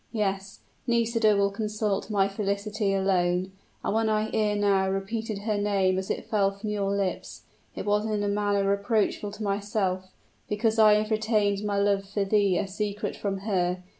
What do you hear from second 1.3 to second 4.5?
will consult my felicity alone; and when I